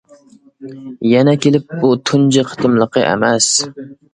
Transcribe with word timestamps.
يەنە 1.09 1.35
كېلىپ 1.45 1.77
بۇ 1.83 1.93
تۇنجى 2.11 2.47
قېتىملىقى 2.53 3.07
ئەمەس. 3.13 3.55